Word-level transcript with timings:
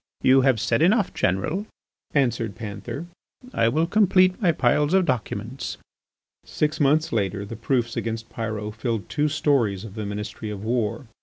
"You 0.23 0.41
have 0.41 0.59
said 0.59 0.81
enough, 0.81 1.13
General," 1.13 1.67
answered 2.15 2.55
Panther, 2.55 3.05
"I 3.53 3.67
will 3.67 3.85
complete 3.85 4.41
my 4.41 4.51
piles 4.51 4.95
of 4.95 5.05
documents." 5.05 5.77
Six 6.43 6.79
months 6.79 7.13
later 7.13 7.45
the 7.45 7.55
proofs 7.55 7.95
against 7.95 8.27
Pyrot 8.31 8.73
filled 8.73 9.09
two 9.09 9.27
storeys 9.27 9.85
of 9.85 9.93
the 9.93 10.07
Ministry 10.07 10.49
of 10.49 10.63
War. 10.63 11.05